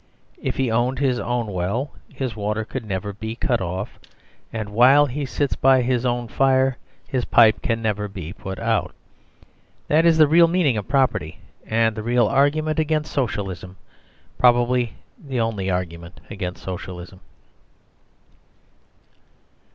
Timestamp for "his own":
0.97-1.45, 5.83-6.27